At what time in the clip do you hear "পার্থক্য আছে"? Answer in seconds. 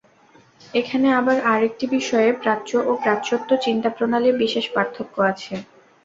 4.75-5.53